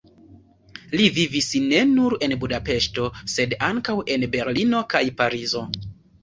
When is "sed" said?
3.35-3.53